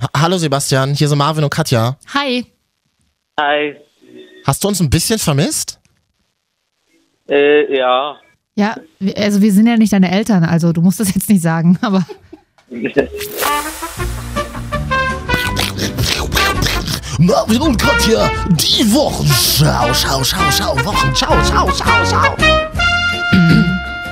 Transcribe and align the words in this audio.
Ha- 0.00 0.10
Hallo 0.16 0.38
Sebastian, 0.38 0.94
hier 0.94 1.08
sind 1.08 1.18
Marvin 1.18 1.44
und 1.44 1.50
Katja. 1.50 1.96
Hi. 2.14 2.46
Hi. 3.38 3.76
Hast 4.46 4.62
du 4.64 4.68
uns 4.68 4.80
ein 4.80 4.90
bisschen 4.90 5.18
vermisst? 5.18 5.78
Äh, 7.28 7.76
ja. 7.76 8.16
Ja, 8.56 8.76
also 9.16 9.40
wir 9.40 9.52
sind 9.52 9.66
ja 9.66 9.76
nicht 9.76 9.92
deine 9.92 10.10
Eltern, 10.10 10.44
also 10.44 10.72
du 10.72 10.82
musst 10.82 11.00
das 11.00 11.14
jetzt 11.14 11.28
nicht 11.28 11.42
sagen, 11.42 11.78
aber 11.82 12.04
Marvin 17.18 17.60
und 17.60 17.76
Katja, 17.80 18.30
die 18.50 18.92
Wochenschau, 18.94 19.92
schau, 19.92 20.24
schau, 20.24 20.50
schau, 20.50 20.84
Wochenschau, 20.84 21.34
schau, 21.44 21.70
schau, 21.70 22.04
schau. 22.08 22.36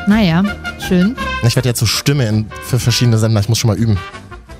naja, 0.06 0.42
schön. 0.86 1.16
Ich 1.42 1.56
werde 1.56 1.68
jetzt 1.70 1.80
so 1.80 1.86
Stimme 1.86 2.26
in, 2.26 2.46
für 2.64 2.78
verschiedene 2.78 3.16
Sender, 3.18 3.40
ich 3.40 3.48
muss 3.48 3.58
schon 3.58 3.68
mal 3.68 3.78
üben. 3.78 3.98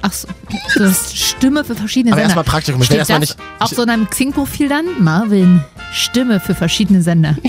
Ach 0.03 0.13
so, 0.13 0.29
du 0.77 0.85
hast 0.85 1.17
Stimme 1.19 1.65
für 1.65 1.75
verschiedene 1.75 2.13
Aber 2.13 2.21
Sender. 2.21 2.37
erstmal 2.37 2.45
Praktikum, 2.45 2.83
ich 2.83 2.91
will 2.91 2.99
erstmal 2.99 3.21
nicht. 3.21 3.37
auch 3.59 3.69
so 3.69 3.83
in 3.83 3.89
deinem 3.89 4.09
Xing-Profil 4.09 4.69
dann? 4.69 4.85
Marvin, 5.01 5.61
Stimme 5.93 6.41
für 6.41 6.55
verschiedene 6.55 7.03
Sender. 7.03 7.37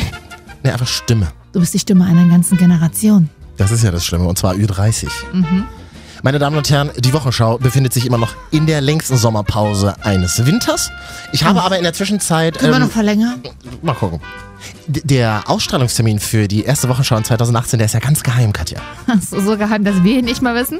Nee, 0.62 0.72
einfach 0.72 0.88
Stimme. 0.88 1.28
Du 1.54 1.62
bist 1.62 1.74
die 1.74 1.80
Stimme 1.80 2.04
einer 2.04 2.26
ganzen 2.28 2.58
Generation. 2.58 3.30
Das 3.56 3.72
ist 3.72 3.82
ja 3.82 3.92
das 3.92 4.06
Schlimme, 4.06 4.26
und 4.28 4.38
zwar 4.38 4.56
Ü30. 4.56 5.08
Mhm. 5.32 5.64
Meine 6.22 6.38
Damen 6.38 6.58
und 6.58 6.70
Herren, 6.70 6.90
die 6.98 7.14
Wochenschau 7.14 7.58
befindet 7.60 7.94
sich 7.94 8.06
immer 8.06 8.18
noch 8.18 8.34
in 8.52 8.66
der 8.66 8.82
längsten 8.82 9.16
Sommerpause 9.16 9.96
eines 10.04 10.46
Winters. 10.46 10.92
Ich 11.32 11.46
habe 11.46 11.62
aber 11.64 11.78
in 11.78 11.84
der 11.84 11.94
Zwischenzeit. 11.94 12.60
Können 12.60 12.74
wir 12.74 12.76
ähm, 12.76 12.84
noch 12.84 12.92
verlängern? 12.92 13.42
mal 13.82 13.94
gucken. 13.96 14.20
D- 14.88 15.00
Der 15.06 15.44
Ausstrahlungstermin 15.46 16.20
für 16.20 16.50
die 16.50 16.64
erste 16.66 16.90
Wochenschau 16.90 17.16
in 17.16 17.24
2018, 17.24 17.80
der 17.80 17.86
ist 17.86 17.94
ja 17.94 18.02
ganz 18.02 18.22
geheim, 18.22 18.52
Katja. 18.52 18.80
Hast 19.08 19.32
du 19.32 19.40
so 19.40 19.56
geheim, 19.58 19.86
dass 19.86 20.04
wir 20.04 20.20
ihn 20.20 20.26
nicht 20.26 20.42
mal 20.42 20.56
wissen? 20.56 20.80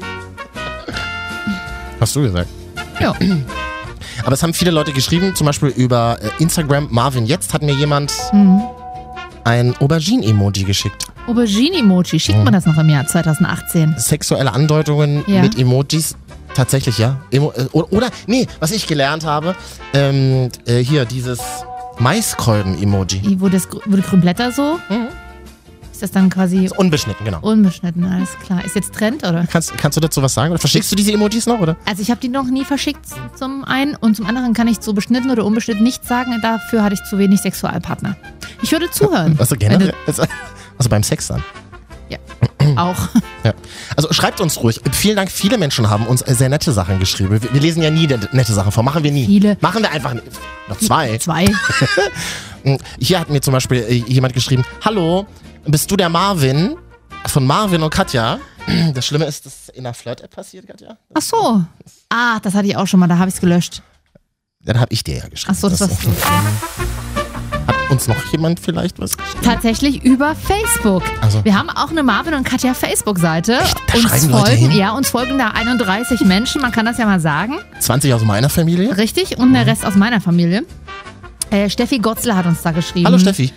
Hast 2.00 2.16
du 2.16 2.22
gesagt. 2.22 2.48
Ja. 3.00 3.14
Aber 4.24 4.32
es 4.32 4.42
haben 4.42 4.54
viele 4.54 4.70
Leute 4.70 4.92
geschrieben, 4.92 5.34
zum 5.34 5.46
Beispiel 5.46 5.68
über 5.68 6.18
äh, 6.20 6.42
Instagram. 6.42 6.88
Marvin, 6.90 7.26
jetzt 7.26 7.52
hat 7.54 7.62
mir 7.62 7.72
jemand 7.74 8.12
Mhm. 8.32 8.62
ein 9.44 9.74
Aubergine-Emoji 9.78 10.64
geschickt. 10.64 11.06
Aubergine-Emoji, 11.26 12.18
schickt 12.20 12.38
Mhm. 12.38 12.44
man 12.44 12.52
das 12.52 12.66
noch 12.66 12.76
im 12.78 12.88
Jahr 12.88 13.06
2018? 13.06 13.94
Sexuelle 13.98 14.52
Andeutungen 14.52 15.22
Ja. 15.26 15.42
mit 15.42 15.58
Emojis. 15.58 16.16
Tatsächlich, 16.54 16.98
ja. 16.98 17.20
Emo 17.30 17.52
äh, 17.56 17.66
oder, 17.72 17.92
oder, 17.92 18.08
nee, 18.26 18.46
was 18.58 18.72
ich 18.72 18.86
gelernt 18.86 19.24
habe, 19.24 19.54
ähm, 19.94 20.48
äh, 20.66 20.78
hier 20.82 21.04
dieses 21.04 21.38
Maiskolben-Emoji. 22.00 23.36
Wo, 23.40 23.48
das, 23.48 23.68
wo 23.86 23.96
die 23.96 24.02
grünen 24.02 24.22
Blätter 24.22 24.50
so? 24.52 24.78
Mhm. 24.88 25.08
Ist 26.00 26.04
das 26.04 26.12
dann 26.12 26.30
quasi 26.30 26.64
Ist 26.64 26.78
unbeschnitten, 26.78 27.26
genau. 27.26 27.40
unbeschnitten? 27.42 28.02
Alles 28.04 28.30
klar. 28.42 28.64
Ist 28.64 28.74
jetzt 28.74 28.94
Trend, 28.94 29.22
oder? 29.22 29.46
Kannst, 29.52 29.76
kannst 29.76 29.98
du 29.98 30.00
dazu 30.00 30.22
was 30.22 30.32
sagen? 30.32 30.50
Oder 30.50 30.58
verschickst 30.58 30.90
du 30.90 30.96
diese 30.96 31.12
Emojis 31.12 31.44
noch, 31.44 31.60
oder? 31.60 31.76
Also 31.84 32.00
ich 32.00 32.10
habe 32.10 32.18
die 32.22 32.30
noch 32.30 32.46
nie 32.46 32.64
verschickt 32.64 33.04
zum 33.36 33.64
einen 33.64 33.96
und 33.96 34.16
zum 34.16 34.24
anderen 34.24 34.54
kann 34.54 34.66
ich 34.66 34.80
zu 34.80 34.94
beschnitten 34.94 35.30
oder 35.30 35.44
unbeschnitten 35.44 35.82
nichts 35.82 36.08
sagen. 36.08 36.38
Dafür 36.40 36.82
hatte 36.82 36.94
ich 36.94 37.02
zu 37.04 37.18
wenig 37.18 37.40
Sexualpartner. 37.42 38.16
Ich 38.62 38.72
würde 38.72 38.90
zuhören. 38.90 39.36
Also 39.38 39.56
generell. 39.56 39.92
Also, 40.06 40.22
also 40.78 40.88
beim 40.88 41.02
Sex 41.02 41.26
dann. 41.28 41.44
Du- 42.08 42.76
Auch. 42.78 43.08
Ja. 43.44 43.52
Also 43.94 44.10
schreibt 44.14 44.40
uns 44.40 44.62
ruhig. 44.62 44.80
Vielen 44.92 45.16
Dank, 45.16 45.30
viele 45.30 45.58
Menschen 45.58 45.90
haben 45.90 46.06
uns 46.06 46.20
sehr 46.20 46.48
nette 46.48 46.72
Sachen 46.72 46.98
geschrieben. 46.98 47.30
Wir, 47.42 47.52
wir 47.52 47.60
lesen 47.60 47.82
ja 47.82 47.90
nie 47.90 48.06
nette 48.32 48.54
Sachen 48.54 48.72
vor. 48.72 48.82
Machen 48.84 49.04
wir 49.04 49.12
nie. 49.12 49.26
Viele. 49.26 49.58
Machen 49.60 49.82
wir 49.82 49.90
einfach. 49.92 50.14
Noch 50.66 50.78
zwei. 50.78 51.18
Zwei. 51.18 51.44
Hier 52.98 53.20
hat 53.20 53.28
mir 53.28 53.40
zum 53.42 53.52
Beispiel 53.52 53.78
äh, 53.86 53.94
jemand 54.06 54.32
geschrieben, 54.32 54.64
Hallo, 54.82 55.26
bist 55.66 55.90
du 55.90 55.96
der 55.96 56.08
Marvin 56.08 56.76
von 57.26 57.46
Marvin 57.46 57.82
und 57.82 57.90
Katja? 57.90 58.38
Das 58.94 59.06
Schlimme 59.06 59.24
ist, 59.24 59.46
dass 59.46 59.68
in 59.70 59.82
der 59.84 59.94
Flirt-App 59.94 60.30
passiert, 60.30 60.66
Katja. 60.66 60.96
Ach 61.14 61.22
so. 61.22 61.64
Ah, 62.08 62.38
das 62.40 62.54
hatte 62.54 62.68
ich 62.68 62.76
auch 62.76 62.86
schon 62.86 63.00
mal. 63.00 63.08
Da 63.08 63.18
habe 63.18 63.28
ich 63.28 63.34
es 63.34 63.40
gelöscht. 63.40 63.82
Dann 64.62 64.78
habe 64.78 64.92
ich 64.92 65.02
dir 65.02 65.16
ja 65.16 65.28
geschrieben. 65.28 65.56
Ach 65.56 65.60
so, 65.60 65.68
das 65.68 65.80
war's. 65.80 65.98
Hat 67.66 67.90
uns 67.90 68.06
noch 68.06 68.22
jemand 68.30 68.60
vielleicht 68.60 69.00
was 69.00 69.16
geschrieben? 69.16 69.42
Tatsächlich 69.42 70.04
über 70.04 70.36
Facebook. 70.36 71.02
Also. 71.20 71.44
Wir 71.44 71.58
haben 71.58 71.70
auch 71.70 71.90
eine 71.90 72.02
Marvin 72.04 72.34
und 72.34 72.44
Katja 72.44 72.74
Facebook-Seite. 72.74 73.58
Uns 73.94 74.26
folgen, 74.26 74.56
hin? 74.56 74.72
ja, 74.72 74.92
uns 74.92 75.08
folgen 75.08 75.38
da 75.38 75.48
31 75.48 76.20
Menschen, 76.20 76.60
man 76.60 76.70
kann 76.70 76.86
das 76.86 76.98
ja 76.98 77.06
mal 77.06 77.18
sagen. 77.18 77.58
20 77.80 78.14
aus 78.14 78.22
meiner 78.22 78.50
Familie? 78.50 78.96
Richtig. 78.96 79.38
Und 79.38 79.52
der 79.54 79.66
Rest 79.66 79.84
aus 79.84 79.96
meiner 79.96 80.20
Familie. 80.20 80.64
Äh, 81.50 81.68
Steffi 81.68 81.98
Gotzler 81.98 82.36
hat 82.36 82.46
uns 82.46 82.62
da 82.62 82.70
geschrieben. 82.70 83.06
Hallo 83.06 83.18
Steffi. 83.18 83.52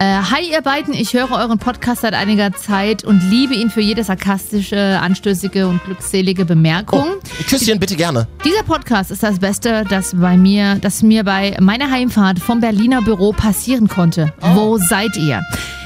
Äh, 0.00 0.04
hi 0.04 0.52
ihr 0.52 0.62
beiden, 0.62 0.94
ich 0.94 1.12
höre 1.12 1.28
euren 1.32 1.58
Podcast 1.58 2.02
seit 2.02 2.14
einiger 2.14 2.52
Zeit 2.52 3.02
und 3.02 3.20
liebe 3.30 3.54
ihn 3.54 3.68
für 3.68 3.80
jede 3.80 4.04
sarkastische, 4.04 5.00
anstößige 5.00 5.66
und 5.66 5.82
glückselige 5.82 6.44
Bemerkung. 6.44 7.04
Oh, 7.16 7.44
Küsschen 7.48 7.80
bitte 7.80 7.96
gerne. 7.96 8.28
Dieser 8.44 8.62
Podcast 8.62 9.10
ist 9.10 9.24
das 9.24 9.40
Beste, 9.40 9.84
das 9.90 10.14
bei 10.14 10.36
mir, 10.36 10.76
das 10.76 11.02
mir 11.02 11.24
bei 11.24 11.56
meiner 11.60 11.90
Heimfahrt 11.90 12.38
vom 12.38 12.60
Berliner 12.60 13.02
Büro 13.02 13.32
passieren 13.32 13.88
konnte. 13.88 14.32
Wo 14.40 14.78
seid 14.78 15.16
ihr? 15.16 15.42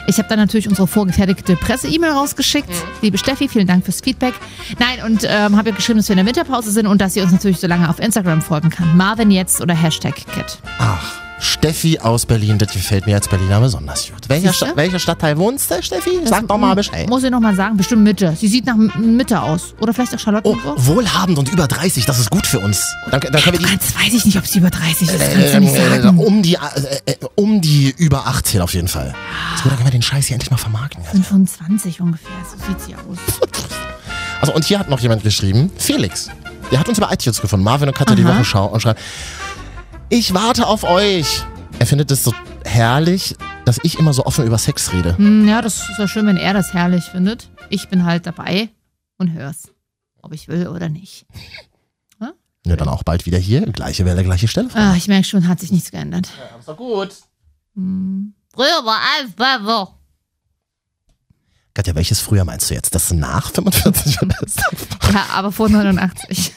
Ich 0.06 0.18
habe 0.18 0.28
dann 0.28 0.38
natürlich 0.40 0.68
unsere 0.68 0.86
vorgefertigte 0.86 1.56
Presse-E-Mail 1.56 2.10
rausgeschickt. 2.10 2.68
Liebe 3.00 3.16
Steffi, 3.16 3.48
vielen 3.48 3.66
Dank 3.66 3.84
fürs 3.84 4.02
Feedback. 4.02 4.34
Nein, 4.78 5.06
und 5.06 5.24
ähm, 5.26 5.56
habe 5.56 5.70
ihr 5.70 5.74
geschrieben, 5.74 6.00
dass 6.00 6.08
wir 6.08 6.14
in 6.14 6.18
der 6.18 6.26
Winterpause 6.26 6.70
sind 6.70 6.86
und 6.86 7.00
dass 7.00 7.14
sie 7.14 7.22
uns 7.22 7.32
natürlich 7.32 7.60
so 7.60 7.66
lange 7.66 7.88
auf 7.88 7.98
Instagram 7.98 8.42
folgen 8.42 8.68
kann. 8.68 8.94
Marvin 8.94 9.30
jetzt 9.30 9.62
oder 9.62 9.74
Hashtag 9.74 10.16
Kit. 10.16 10.58
Ach, 10.78 11.21
Steffi 11.62 11.96
aus 12.00 12.26
Berlin, 12.26 12.58
das 12.58 12.72
gefällt 12.72 13.06
mir 13.06 13.14
als 13.14 13.28
Berliner 13.28 13.60
besonders 13.60 14.08
gut. 14.08 14.28
Welcher? 14.28 14.52
Sta 14.52 14.72
welcher 14.74 14.98
Stadtteil 14.98 15.38
wohnst 15.38 15.70
du, 15.70 15.80
Steffi? 15.80 16.10
Sag 16.24 16.48
doch 16.48 16.58
mal 16.58 16.74
Bescheid. 16.74 17.08
Muss 17.08 17.22
ich 17.22 17.30
nochmal 17.30 17.54
sagen, 17.54 17.76
bestimmt 17.76 18.02
Mitte. 18.02 18.34
Sie 18.36 18.48
sieht 18.48 18.66
nach 18.66 18.74
M- 18.74 18.90
Mitte 19.16 19.40
aus. 19.40 19.72
Oder 19.78 19.94
vielleicht 19.94 20.10
auch 20.12 20.18
Oh, 20.18 20.22
Charlottenburg. 20.24 20.74
wohlhabend 20.86 21.38
und 21.38 21.52
über 21.52 21.68
30, 21.68 22.04
das 22.04 22.18
ist 22.18 22.32
gut 22.32 22.48
für 22.48 22.58
uns. 22.58 22.92
Dann, 23.12 23.20
dann 23.20 23.30
können 23.40 23.52
wir 23.52 23.58
die 23.60 23.64
Ganz 23.64 23.94
weiß 23.94 24.12
ich 24.12 24.24
nicht, 24.24 24.36
ob 24.38 24.44
sie 24.44 24.58
über 24.58 24.70
30 24.70 25.02
ist. 25.08 25.16
Kannst 25.20 25.36
du 25.36 25.56
ähm, 25.56 25.62
nicht 25.62 25.76
äh, 25.76 26.02
sagen. 26.02 26.18
um 26.18 26.42
die 26.42 26.54
äh, 26.54 26.58
äh, 27.12 27.14
um 27.36 27.60
die 27.60 27.94
über 27.96 28.26
18 28.26 28.60
auf 28.60 28.74
jeden 28.74 28.88
Fall. 28.88 29.14
So, 29.62 29.68
dann 29.68 29.76
können 29.78 29.86
wir 29.86 29.92
den 29.92 30.02
Scheiß 30.02 30.26
hier 30.26 30.34
endlich 30.34 30.50
mal 30.50 30.56
vermarkten. 30.56 31.04
25 31.04 32.00
ungefähr, 32.00 32.28
so 32.50 32.56
sieht 32.66 32.80
sie 32.80 32.94
aus. 32.96 33.18
Also 34.40 34.52
und 34.52 34.64
hier 34.64 34.80
hat 34.80 34.90
noch 34.90 34.98
jemand 34.98 35.22
geschrieben, 35.22 35.70
Felix. 35.78 36.28
Der 36.72 36.80
hat 36.80 36.88
uns 36.88 36.98
über 36.98 37.12
iTunes 37.12 37.40
gefunden. 37.40 37.62
Marvin 37.62 37.88
und 37.88 37.94
Katja 37.96 38.16
die 38.16 38.24
Aha. 38.24 38.32
Wochenschau 38.32 38.66
und 38.66 38.80
schreibt, 38.80 39.00
ich 40.08 40.34
warte 40.34 40.66
auf 40.66 40.82
euch. 40.82 41.44
Er 41.82 41.86
findet 41.86 42.12
es 42.12 42.22
so 42.22 42.32
herrlich, 42.64 43.34
dass 43.64 43.80
ich 43.82 43.98
immer 43.98 44.14
so 44.14 44.24
offen 44.24 44.46
über 44.46 44.56
Sex 44.56 44.92
rede. 44.92 45.18
Hm, 45.18 45.48
ja, 45.48 45.60
das 45.60 45.88
ist 45.90 45.98
ja 45.98 46.06
schön, 46.06 46.28
wenn 46.28 46.36
er 46.36 46.54
das 46.54 46.72
herrlich 46.72 47.02
findet. 47.06 47.50
Ich 47.70 47.88
bin 47.88 48.04
halt 48.04 48.24
dabei 48.24 48.68
und 49.18 49.32
hör's. 49.32 49.64
Ob 50.22 50.32
ich 50.32 50.46
will 50.46 50.68
oder 50.68 50.88
nicht. 50.88 51.26
Ja, 52.64 52.76
dann 52.76 52.86
auch 52.88 53.02
bald 53.02 53.26
wieder 53.26 53.38
hier. 53.38 53.62
Gleiche 53.62 54.04
Welle, 54.04 54.22
gleiche 54.22 54.46
Stelle. 54.46 54.68
Ah, 54.74 54.94
ich 54.94 55.08
merke 55.08 55.26
schon, 55.26 55.48
hat 55.48 55.58
sich 55.58 55.72
nichts 55.72 55.90
geändert. 55.90 56.28
Ja, 56.38 56.58
ist 56.60 56.68
doch 56.68 56.76
gut. 56.76 57.12
Hm. 57.74 58.34
Früher 58.54 58.84
war 58.84 59.00
alles 59.18 59.32
besser. 59.32 59.98
Katja, 61.74 61.96
welches 61.96 62.20
früher 62.20 62.44
meinst 62.44 62.70
du 62.70 62.74
jetzt? 62.74 62.94
Das 62.94 63.12
nach 63.12 63.50
45 63.50 64.22
oder 64.22 64.36
das? 64.40 64.54
Ja, 65.12 65.26
aber 65.32 65.50
vor 65.50 65.68
89. 65.68 66.52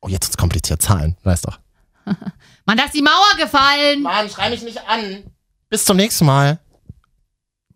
Oh, 0.00 0.08
jetzt 0.08 0.26
wird's 0.26 0.36
kompliziert. 0.36 0.82
Zahlen, 0.82 1.16
weißt 1.22 1.46
doch. 1.46 1.60
Mann, 2.66 2.76
da 2.76 2.84
ist 2.84 2.94
die 2.94 3.02
Mauer 3.02 3.36
gefallen. 3.38 4.02
Mann, 4.02 4.28
schrei 4.28 4.50
mich 4.50 4.62
nicht 4.62 4.78
an. 4.88 5.24
Bis 5.68 5.84
zum 5.84 5.96
nächsten 5.96 6.26
Mal. 6.26 6.58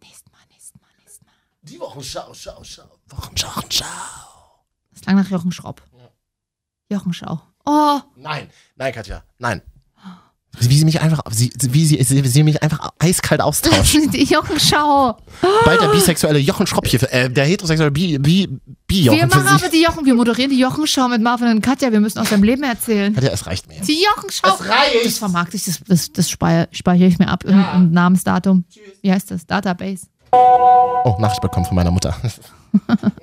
Nächstes 0.02 0.30
Mal, 0.32 0.38
nächstes 0.50 0.74
Mal, 0.80 0.88
nächstes 0.98 1.22
Mal. 1.24 1.32
Die 1.62 1.80
Wochenschau, 1.80 2.32
schau, 2.34 2.62
schau. 2.62 2.98
Wochenschau, 3.08 3.50
schau. 3.70 3.84
Das 4.92 5.00
klang 5.02 5.16
nach 5.16 5.30
Jochen 5.30 5.52
Schropp. 5.52 5.82
Jochen 6.90 7.12
Schau. 7.14 7.40
Oh, 7.64 7.98
Nein, 8.16 8.50
nein, 8.76 8.92
Katja, 8.92 9.24
nein. 9.38 9.62
Wie 10.60 10.76
sie 10.78 10.84
mich 10.84 11.00
einfach, 11.00 11.22
sie, 11.32 11.50
wie 11.62 11.84
sie, 11.84 12.00
sie, 12.02 12.20
sie 12.28 12.42
mich 12.42 12.62
einfach 12.62 12.92
eiskalt 12.98 13.40
austauscht. 13.40 13.94
Jochen 14.12 14.60
Schau. 14.60 15.18
Bald 15.64 15.80
der 15.80 15.88
bisexuelle 15.88 16.38
Jochen 16.38 16.66
Schropp 16.66 16.86
hier, 16.86 17.02
äh, 17.12 17.30
der 17.30 17.46
heterosexuelle 17.46 17.90
Bi, 17.90 18.18
Bi, 18.18 18.60
Bi 18.94 19.10
Wir 19.10 19.26
machen 19.26 19.48
aber 19.48 19.68
die 19.68 19.82
Jochen, 19.82 20.06
wir 20.06 20.14
moderieren 20.14 20.50
die 20.50 20.58
Jochenschau 20.58 21.08
mit 21.08 21.20
Marvin 21.20 21.48
und 21.48 21.60
Katja. 21.60 21.90
Wir 21.90 22.00
müssen 22.00 22.18
aus 22.20 22.30
seinem 22.30 22.44
Leben 22.44 22.62
erzählen. 22.62 23.12
Katja, 23.12 23.30
es 23.30 23.46
reicht 23.46 23.68
mir. 23.68 23.80
Die 23.80 24.02
Jochenschau. 24.02 24.54
Es 24.54 24.68
reicht. 24.68 25.04
Das 25.04 25.18
vermarkte 25.18 25.56
ich, 25.56 25.64
das, 25.64 25.80
das, 25.86 26.12
das 26.12 26.30
speichere, 26.30 26.68
ich 27.06 27.18
mir 27.18 27.28
ab 27.28 27.44
im, 27.44 27.64
im 27.74 27.90
Namensdatum. 27.90 28.64
Wie 29.02 29.12
heißt 29.12 29.30
das? 29.30 29.46
Database. 29.46 30.06
Oh, 30.32 31.16
Nachricht 31.20 31.40
bekommen 31.40 31.66
von 31.66 31.76
meiner 31.76 31.90
Mutter. 31.90 32.16